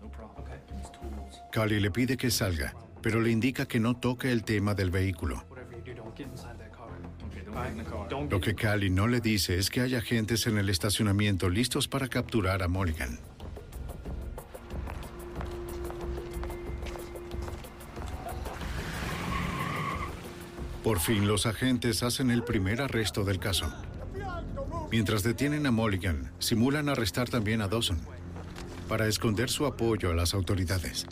[1.52, 5.46] Cali le pide que salga, pero le indica que no toque el tema del vehículo.
[8.30, 12.08] Lo que Cali no le dice es que hay agentes en el estacionamiento listos para
[12.08, 13.20] capturar a Mulligan.
[20.84, 23.74] Por fin los agentes hacen el primer arresto del caso.
[24.94, 28.00] Mientras detienen a Mulligan, simulan arrestar también a Dawson
[28.88, 31.08] para esconder su apoyo a las autoridades.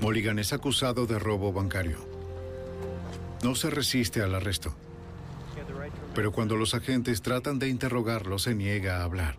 [0.00, 1.98] Mulligan es acusado de robo bancario.
[3.42, 4.72] No se resiste al arresto.
[6.14, 9.36] Pero cuando los agentes tratan de interrogarlo, se niega a hablar.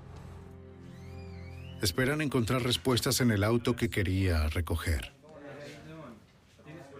[1.82, 5.13] Esperan encontrar respuestas en el auto que quería recoger.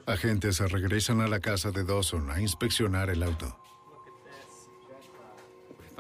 [0.06, 3.61] Agentes regresan a la casa de Dawson a inspeccionar el auto.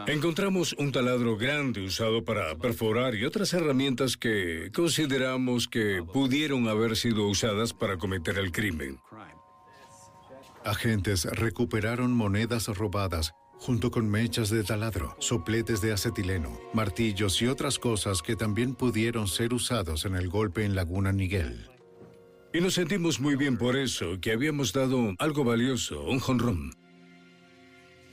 [0.07, 6.95] Encontramos un taladro grande usado para perforar y otras herramientas que consideramos que pudieron haber
[6.95, 8.99] sido usadas para cometer el crimen.
[10.63, 17.77] Agentes recuperaron monedas robadas junto con mechas de taladro, sopletes de acetileno, martillos y otras
[17.77, 21.69] cosas que también pudieron ser usados en el golpe en Laguna Niguel.
[22.53, 26.80] Y nos sentimos muy bien por eso, que habíamos dado algo valioso, un jonrón.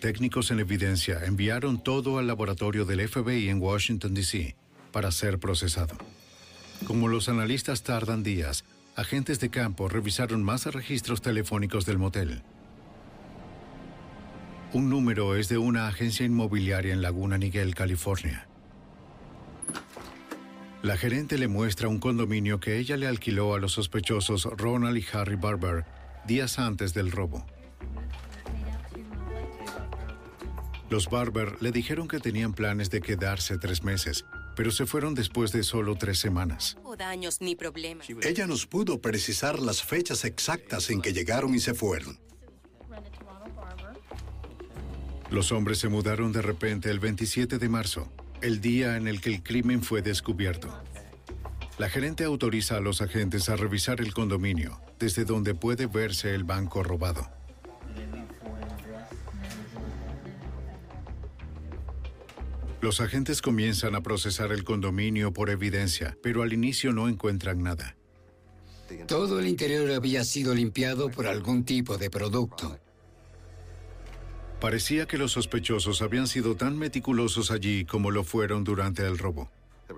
[0.01, 4.55] Técnicos en evidencia enviaron todo al laboratorio del FBI en Washington, D.C.
[4.93, 5.97] para ser procesado.
[6.87, 12.43] Como los analistas tardan días, agentes de campo revisaron más registros telefónicos del motel.
[14.73, 18.47] Un número es de una agencia inmobiliaria en Laguna Niguel, California.
[20.83, 25.05] La gerente le muestra un condominio que ella le alquiló a los sospechosos Ronald y
[25.13, 25.85] Harry Barber
[26.25, 27.45] días antes del robo.
[30.91, 34.25] Los Barber le dijeron que tenían planes de quedarse tres meses,
[34.57, 36.79] pero se fueron después de solo tres semanas.
[36.83, 38.09] No daños ni problemas.
[38.23, 42.19] Ella nos pudo precisar las fechas exactas en que llegaron y se fueron.
[45.31, 49.29] Los hombres se mudaron de repente el 27 de marzo, el día en el que
[49.29, 50.75] el crimen fue descubierto.
[51.77, 56.45] La gerente autoriza a los agentes a revisar el condominio, desde donde puede verse el
[56.45, 57.38] banco robado.
[62.81, 67.97] Los agentes comienzan a procesar el condominio por evidencia, pero al inicio no encuentran nada.
[69.07, 72.79] Todo el interior había sido limpiado por algún tipo de producto.
[74.61, 79.51] Parecía que los sospechosos habían sido tan meticulosos allí como lo fueron durante el robo.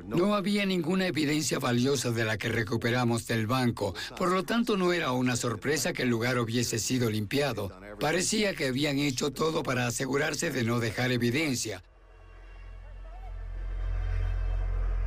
[0.06, 4.92] No había ninguna evidencia valiosa de la que recuperamos del banco, por lo tanto no
[4.92, 7.72] era una sorpresa que el lugar hubiese sido limpiado.
[7.98, 11.82] Parecía que habían hecho todo para asegurarse de no dejar evidencia.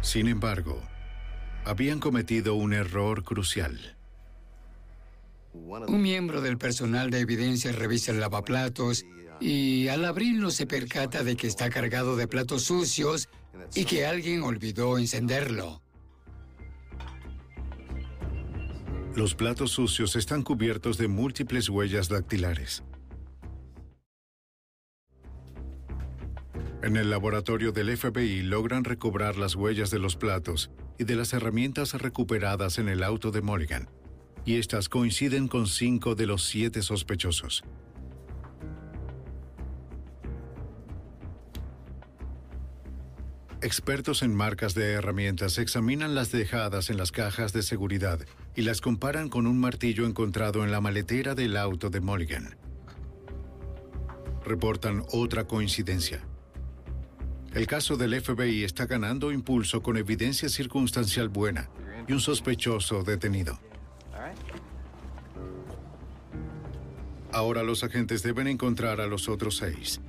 [0.04, 0.84] Sin embargo,
[1.64, 3.96] habían cometido un error crucial.
[5.54, 9.06] Un miembro del personal de evidencia revisa el lavaplatos
[9.40, 13.30] Y al abrirlo se percata de que está cargado de platos sucios
[13.74, 15.82] y que alguien olvidó encenderlo.
[19.16, 22.84] Los platos sucios están cubiertos de múltiples huellas dactilares.
[26.84, 30.70] En el laboratorio del FBI logran recobrar las huellas de los platos
[31.00, 33.90] y de las herramientas recuperadas en el auto de Mulligan,
[34.44, 37.64] y estas coinciden con cinco de los siete sospechosos.
[43.62, 48.20] Expertos en marcas de herramientas examinan las dejadas en las cajas de seguridad
[48.58, 52.58] y las comparan con un martillo encontrado en la maletera del auto de Mulligan.
[54.44, 56.28] Reportan otra coincidencia.
[57.54, 61.70] El caso del FBI está ganando impulso con evidencia circunstancial buena
[62.08, 63.60] y un sospechoso detenido.
[67.32, 70.00] Ahora los agentes deben encontrar a los otros seis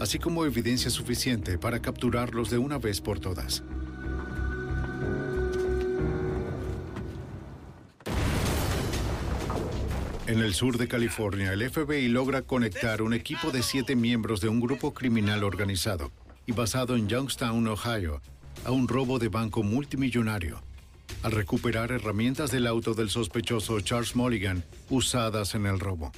[0.00, 3.62] así como evidencia suficiente para capturarlos de una vez por todas.
[10.26, 14.48] En el sur de California, el FBI logra conectar un equipo de siete miembros de
[14.48, 16.10] un grupo criminal organizado
[16.46, 18.22] y basado en Youngstown, Ohio,
[18.64, 20.62] a un robo de banco multimillonario,
[21.22, 26.12] al recuperar herramientas del auto del sospechoso Charles Mulligan usadas en el robo.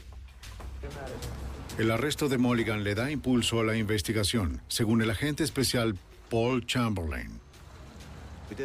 [1.79, 5.97] El arresto de Mulligan le da impulso a la investigación, según el agente especial
[6.31, 7.41] Paul Chamberlain.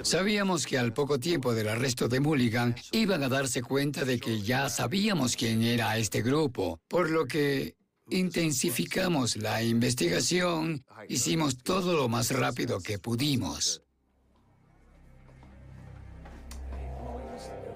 [0.03, 4.41] Sabíamos que al poco tiempo del arresto de Mulligan iban a darse cuenta de que
[4.41, 7.75] ya sabíamos quién era este grupo, por lo que
[8.13, 13.81] intensificamos la investigación, hicimos todo lo más rápido que pudimos.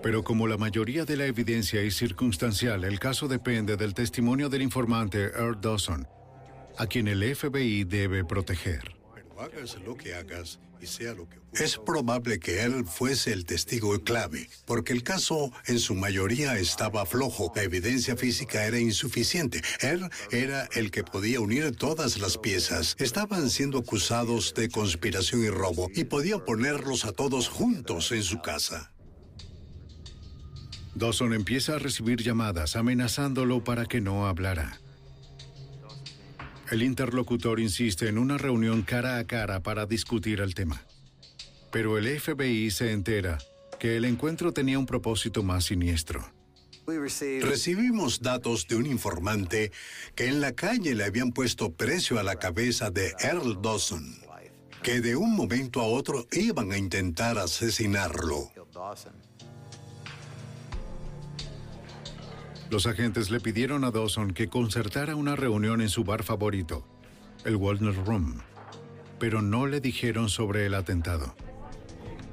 [0.02, 4.62] Pero como la mayoría de la evidencia es circunstancial, el caso depende del testimonio del
[4.62, 6.08] informante Earl Dawson,
[6.78, 8.96] a quien el FBI debe proteger.
[9.38, 10.60] hagas lo que hagas
[11.54, 17.06] Es probable que él fuese el testigo clave, porque el caso en su mayoría estaba
[17.06, 17.52] flojo.
[17.56, 19.62] La evidencia física era insuficiente.
[19.82, 22.96] Él era el que podía unir todas las piezas.
[23.00, 28.42] Estaban siendo acusados de conspiración y robo y podía ponerlos a todos juntos en su
[28.42, 28.92] casa.
[30.96, 34.80] Dawson empieza a recibir llamadas amenazándolo para que no hablara.
[36.70, 40.82] El interlocutor insiste en una reunión cara a cara para discutir el tema.
[41.72, 43.38] Pero el FBI se entera
[43.80, 46.30] que el encuentro tenía un propósito más siniestro.
[47.42, 49.72] Recibimos datos de un informante
[50.16, 54.20] que en la calle le habían puesto precio a la cabeza de Earl Dawson,
[54.84, 58.52] que de un momento a otro iban a intentar asesinarlo.
[62.70, 66.86] Los agentes le pidieron a Dawson que concertara una reunión en su bar favorito,
[67.46, 68.42] el Walnut Room,
[69.20, 71.34] pero no le dijeron sobre el atentado.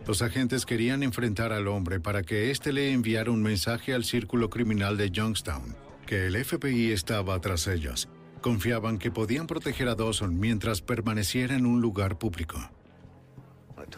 [0.07, 4.51] Los agentes querían enfrentar al hombre para que éste le enviara un mensaje al círculo
[4.51, 8.09] criminal de Youngstown, que el FBI estaba tras ellos.
[8.41, 12.59] Confiaban que podían proteger a Dawson mientras permaneciera en un lugar público.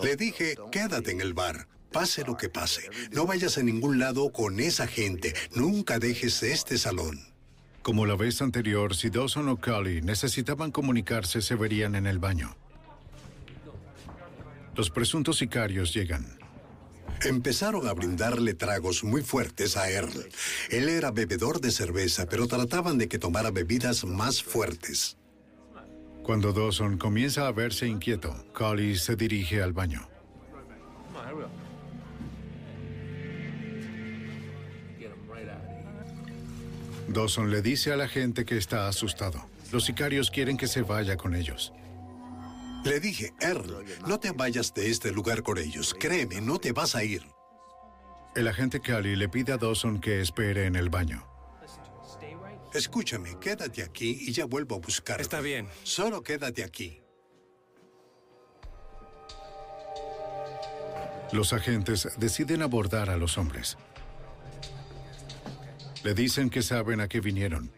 [0.03, 1.67] Le dije, quédate en el bar.
[1.93, 5.35] Pase lo que pase, no vayas a ningún lado con esa gente.
[5.55, 7.21] Nunca dejes este salón.
[7.83, 12.57] Como la vez anterior, si Dawson o Cully necesitaban comunicarse, se verían en el baño.
[14.75, 16.37] Los presuntos sicarios llegan.
[17.23, 20.29] Empezaron a brindarle tragos muy fuertes a Earl.
[20.71, 25.17] Él era bebedor de cerveza, pero trataban de que tomara bebidas más fuertes.
[26.25, 30.09] Cuando Dawson comienza a verse inquieto, Cully se dirige al baño.
[37.09, 39.49] Dawson le dice a la gente que está asustado.
[39.73, 41.73] Los sicarios quieren que se vaya con ellos.
[42.85, 45.95] Le dije, Earl, no te vayas de este lugar con ellos.
[45.99, 47.23] Créeme, no te vas a ir.
[48.35, 51.27] El agente Cali le pide a Dawson que espere en el baño.
[52.75, 55.21] Escúchame, quédate aquí y ya vuelvo a buscar.
[55.21, 55.69] Está bien.
[55.83, 57.03] Solo quédate aquí.
[61.33, 63.77] Los agentes deciden abordar a los hombres.
[66.07, 67.69] Le dicen que saben a qué vinieron.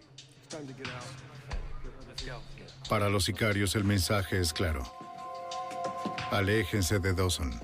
[2.90, 4.84] Para los sicarios el mensaje es claro.
[6.30, 7.58] Aléjense de Dawson.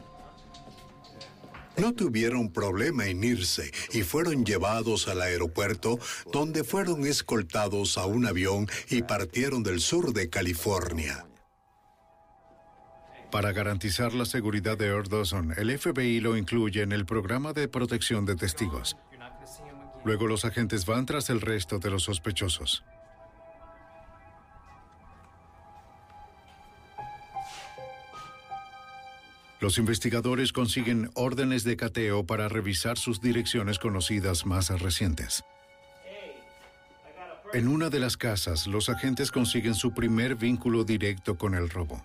[1.77, 5.99] No tuvieron problema en irse y fueron llevados al aeropuerto
[6.33, 11.27] donde fueron escoltados a un avión y partieron del sur de California.
[13.31, 17.69] Para garantizar la seguridad de Earl Dawson, el FBI lo incluye en el programa de
[17.69, 18.97] protección de testigos.
[20.05, 22.85] Luego los agentes van tras el resto de los sospechosos.
[29.61, 35.43] Los investigadores consiguen órdenes de cateo para revisar sus direcciones conocidas más recientes.
[37.55, 42.05] En una de las casas, los agentes consiguen su primer vínculo directo con el robo.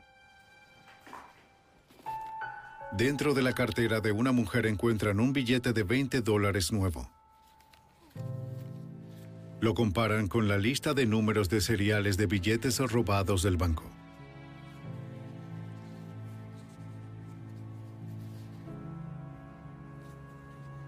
[2.94, 7.12] Dentro de la cartera de una mujer encuentran un billete de 20 dólares nuevo.
[9.62, 13.90] Lo comparan con la lista de números de seriales de billetes robados del banco.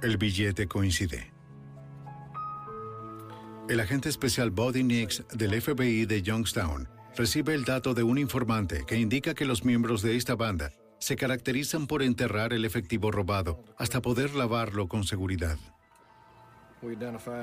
[0.01, 1.31] El billete coincide.
[3.69, 8.83] El agente especial Buddy Nix del FBI de Youngstown recibe el dato de un informante
[8.87, 13.63] que indica que los miembros de esta banda se caracterizan por enterrar el efectivo robado
[13.77, 15.57] hasta poder lavarlo con seguridad.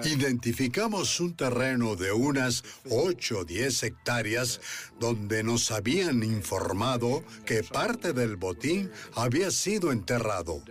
[0.05, 4.61] Identificamos un terreno de unas 8 o 10 hectáreas
[4.99, 10.63] donde nos habían informado que parte del botín había sido enterrado.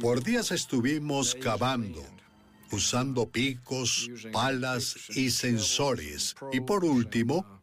[0.00, 2.02] Por días estuvimos cavando,
[2.72, 6.34] usando picos, palas y sensores.
[6.52, 7.62] Y por último,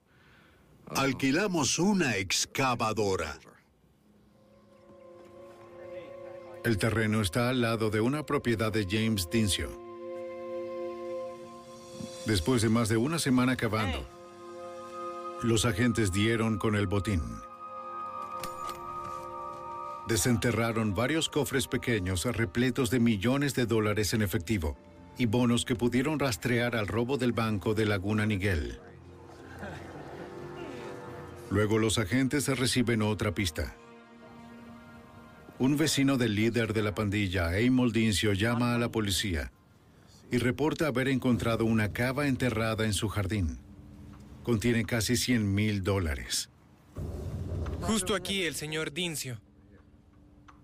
[0.88, 3.38] alquilamos una excavadora.
[6.63, 9.80] El terreno está al lado de una propiedad de James Dincio.
[12.26, 14.05] Después de más de una semana cavando,
[15.41, 17.22] los agentes dieron con el botín.
[20.07, 24.78] Desenterraron varios cofres pequeños repletos de millones de dólares en efectivo
[25.17, 28.80] y bonos que pudieron rastrear al robo del banco de Laguna Niguel.
[31.49, 33.76] Luego los agentes reciben otra pista.
[35.57, 39.51] Un vecino del líder de la pandilla, Amol Dincio, llama a la policía
[40.32, 43.59] y reporta haber encontrado una cava enterrada en su jardín.
[44.43, 46.49] Contiene casi 100 mil dólares.
[47.82, 49.41] Justo aquí el señor Dincio.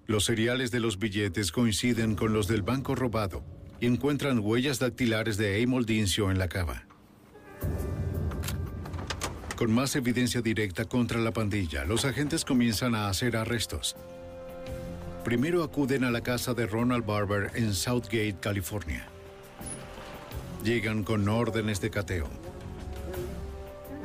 [0.05, 3.43] Los seriales de los billetes coinciden con los del banco robado
[3.81, 6.85] y encuentran huellas dactilares de Amol Dincio en la cava.
[9.57, 13.95] Con más evidencia directa contra la pandilla, los agentes comienzan a hacer arrestos.
[15.25, 19.09] Primero acuden a la casa de Ronald Barber en Southgate, California.
[20.63, 22.29] Llegan con órdenes de cateo.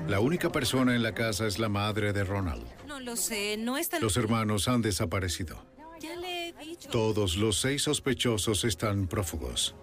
[0.09, 2.65] La única persona en la casa es la madre de Ronald.
[2.87, 4.01] No lo sé, no está...
[4.01, 5.65] Los hermanos han desaparecido.
[6.01, 6.89] Ya le he dicho.
[6.89, 9.75] Todos los seis sospechosos están prófugos.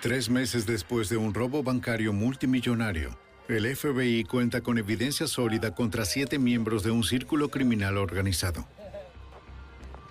[0.00, 3.18] Tres meses después de un robo bancario multimillonario,
[3.48, 8.66] el FBI cuenta con evidencia sólida contra siete miembros de un círculo criminal organizado.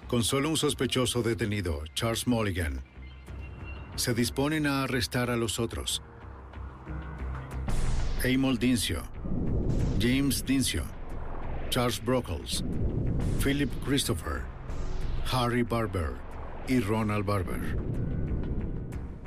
[0.09, 2.81] Con solo un sospechoso detenido, Charles Mulligan,
[3.95, 6.01] se disponen a arrestar a los otros.
[8.25, 9.03] Amol Dincio,
[10.01, 10.83] James Dincio,
[11.69, 12.63] Charles Brockles,
[13.43, 14.41] Philip Christopher,
[15.31, 16.13] Harry Barber
[16.67, 17.77] y Ronald Barber.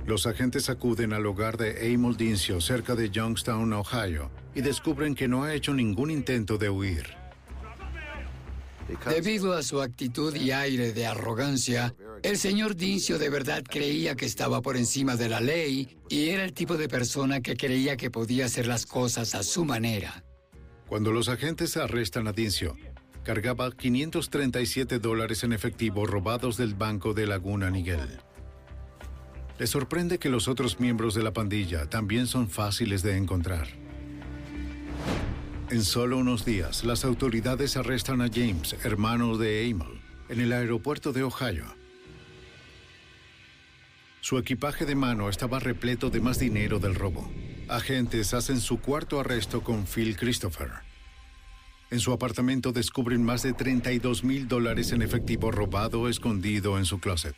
[0.05, 5.28] Los agentes acuden al hogar de Amol Dincio cerca de Youngstown, Ohio, y descubren que
[5.28, 7.22] no ha hecho ningún intento de huir.
[9.09, 14.26] Debido a su actitud y aire de arrogancia, el señor Dincio de verdad creía que
[14.26, 18.11] estaba por encima de la ley y era el tipo de persona que creía que
[18.11, 20.24] podía hacer las cosas a su manera.
[20.88, 22.76] Cuando los agentes arrestan a Dincio,
[23.24, 28.20] cargaba 537 dólares en efectivo robados del banco de Laguna Niguel.
[29.59, 33.68] Le sorprende que los otros miembros de la pandilla también son fáciles de encontrar.
[35.73, 41.14] En solo unos días, las autoridades arrestan a James, hermano de Amel, en el aeropuerto
[41.14, 41.64] de Ohio.
[44.20, 47.27] Su equipaje de mano estaba repleto de más dinero del robo.
[47.68, 50.73] Agentes hacen su cuarto arresto con Phil Christopher.
[51.91, 57.01] En su apartamento descubren más de 32 mil dólares en efectivo robado escondido en su
[57.01, 57.35] closet.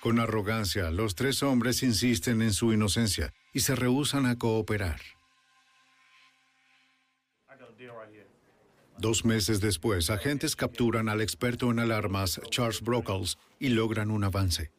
[0.00, 5.02] Con arrogancia, los tres hombres insisten en su inocencia y se rehúsan a cooperar.
[8.98, 14.70] Dos meses después, agentes capturan al experto en alarmas Charles Brockles y logran un avance.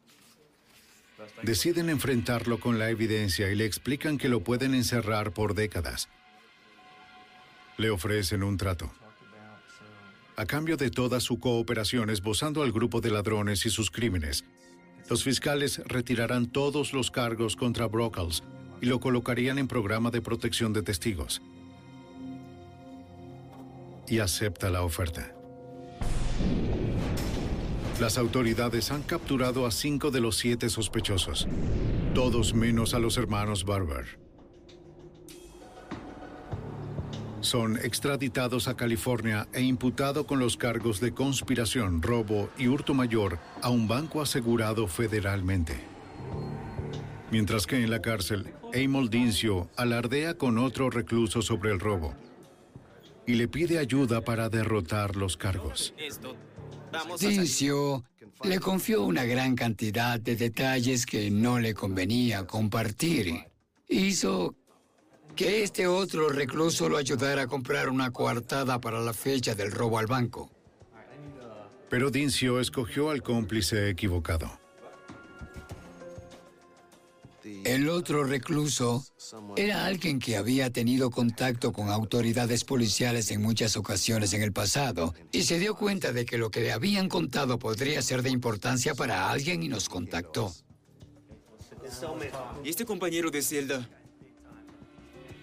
[1.42, 6.08] Deciden enfrentarlo con la evidencia y le explican que lo pueden encerrar por décadas.
[7.76, 8.90] Le ofrecen un trato.
[10.36, 14.44] A cambio de toda su cooperación esbozando al grupo de ladrones y sus crímenes,
[15.10, 18.42] los fiscales retirarán todos los cargos contra Brockles
[18.80, 21.42] y lo colocarían en programa de protección de testigos
[24.08, 25.32] y acepta la oferta.
[28.00, 31.48] Las autoridades han capturado a cinco de los siete sospechosos,
[32.14, 34.18] todos menos a los hermanos Barber.
[37.40, 43.38] Son extraditados a California e imputado con los cargos de conspiración, robo y hurto mayor
[43.62, 45.80] a un banco asegurado federalmente.
[47.30, 52.14] Mientras que en la cárcel, Amol Dincio alardea con otro recluso sobre el robo
[53.26, 55.94] y le pide ayuda para derrotar los cargos.
[57.18, 58.04] Dincio
[58.44, 63.46] le confió una gran cantidad de detalles que no le convenía compartir.
[63.88, 64.54] Hizo
[65.34, 69.98] que este otro recluso lo ayudara a comprar una coartada para la fecha del robo
[69.98, 70.50] al banco.
[71.88, 74.65] Pero Dincio escogió al cómplice equivocado.
[77.64, 79.04] El otro recluso
[79.56, 85.14] era alguien que había tenido contacto con autoridades policiales en muchas ocasiones en el pasado
[85.30, 88.94] y se dio cuenta de que lo que le habían contado podría ser de importancia
[88.94, 90.52] para alguien y nos contactó.
[92.64, 93.88] ¿Y este compañero de celda?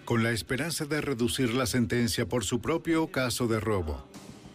[0.04, 4.06] Con la esperanza de reducir la sentencia por su propio caso de robo,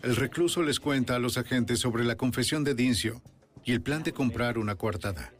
[0.03, 3.23] el recluso les cuenta a los agentes sobre la confesión de Dincio
[3.65, 5.33] y el plan de comprar una coartada.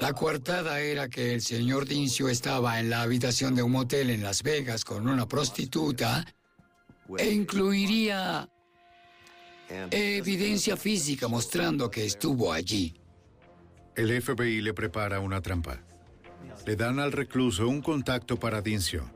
[0.00, 4.22] La coartada era que el señor Dincio estaba en la habitación de un motel en
[4.22, 6.24] Las Vegas con una prostituta
[7.18, 8.48] e incluiría
[9.90, 12.94] evidencia física mostrando que estuvo allí.
[13.94, 15.80] El FBI le prepara una trampa.
[16.66, 19.10] Le dan al recluso un contacto para Dincio.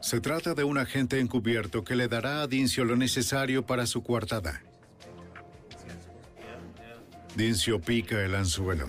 [0.00, 4.02] Se trata de un agente encubierto que le dará a Dincio lo necesario para su
[4.02, 4.62] coartada.
[7.36, 8.88] Dincio pica el anzuelo.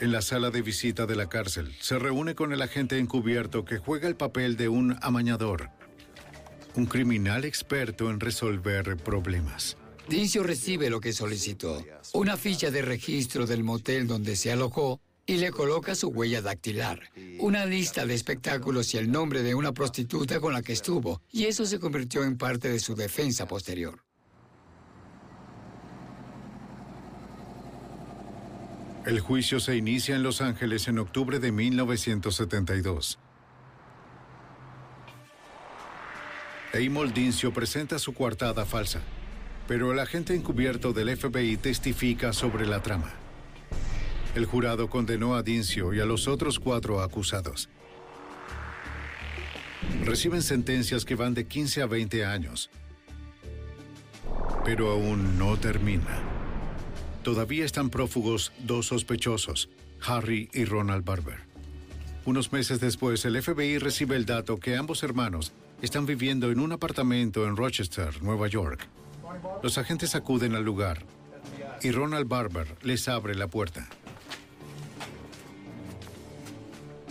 [0.00, 3.78] En la sala de visita de la cárcel, se reúne con el agente encubierto que
[3.78, 5.70] juega el papel de un amañador,
[6.74, 9.76] un criminal experto en resolver problemas.
[10.08, 11.84] Dincio recibe lo que solicitó,
[12.14, 17.10] una ficha de registro del motel donde se alojó y le coloca su huella dactilar,
[17.40, 21.44] una lista de espectáculos y el nombre de una prostituta con la que estuvo, y
[21.44, 24.07] eso se convirtió en parte de su defensa posterior.
[29.08, 33.18] El juicio se inicia en Los Ángeles en octubre de 1972.
[36.74, 39.00] Amol Dincio presenta su coartada falsa,
[39.66, 43.10] pero el agente encubierto del FBI testifica sobre la trama.
[44.34, 47.70] El jurado condenó a Dincio y a los otros cuatro acusados.
[50.04, 52.68] Reciben sentencias que van de 15 a 20 años.
[54.66, 56.37] Pero aún no termina.
[57.28, 59.68] Todavía están prófugos dos sospechosos,
[60.00, 61.40] Harry y Ronald Barber.
[62.24, 65.52] Unos meses después, el FBI recibe el dato que ambos hermanos
[65.82, 68.88] están viviendo en un apartamento en Rochester, Nueva York.
[69.62, 71.04] Los agentes acuden al lugar
[71.82, 73.86] y Ronald Barber les abre la puerta.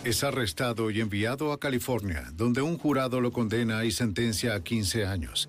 [0.03, 5.05] Es arrestado y enviado a California, donde un jurado lo condena y sentencia a 15
[5.05, 5.47] años.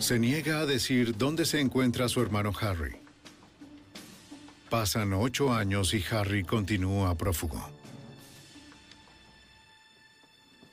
[0.00, 2.96] Se niega a decir dónde se encuentra su hermano Harry.
[4.70, 7.68] Pasan ocho años y Harry continúa prófugo.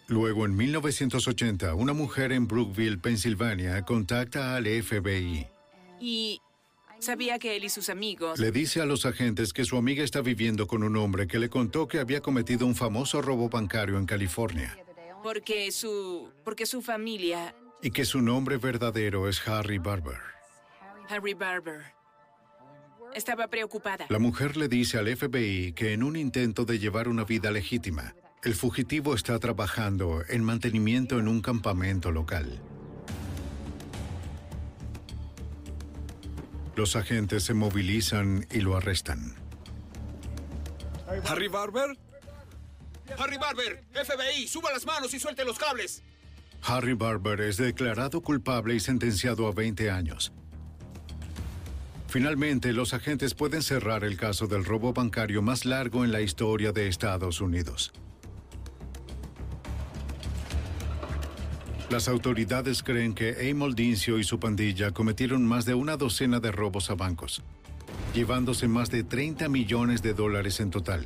[0.07, 5.45] Luego, en 1980, una mujer en Brookville, Pensilvania, contacta al FBI.
[5.99, 6.41] Y
[6.99, 8.39] sabía que él y sus amigos...
[8.39, 11.49] Le dice a los agentes que su amiga está viviendo con un hombre que le
[11.49, 14.77] contó que había cometido un famoso robo bancario en California
[15.21, 16.31] Porque su...
[16.45, 20.19] porque su familia, y que su nombre verdadero es Harry Barber.
[21.09, 21.81] Harry Barber,
[23.13, 24.05] estaba preocupada.
[24.09, 28.13] La mujer le dice al FBI que en un intento de llevar una vida legítima,
[28.43, 32.61] el fugitivo está trabajando en mantenimiento en un campamento local.
[36.75, 39.35] Los agentes se movilizan y lo arrestan.
[41.25, 41.97] ¿Harry Barber?
[43.17, 43.83] ¡Harry Barber!
[43.93, 44.47] ¡FBI!
[44.47, 46.03] ¡Suba las manos y suelte los cables!
[46.63, 50.33] Harry Barber es declarado culpable y sentenciado a 20 años.
[52.07, 56.71] Finalmente, los agentes pueden cerrar el caso del robo bancario más largo en la historia
[56.71, 57.91] de Estados Unidos.
[61.89, 66.51] Las autoridades creen que Amol Dincio y su pandilla cometieron más de una docena de
[66.51, 67.43] robos a bancos,
[68.13, 71.05] llevándose más de 30 millones de dólares en total.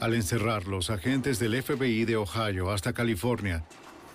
[0.00, 3.64] Al encerrarlos, agentes del FBI de Ohio hasta California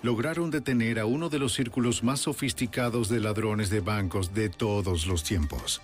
[0.02, 5.06] lograron detener a uno de los círculos más sofisticados de ladrones de bancos de todos
[5.06, 5.84] los tiempos.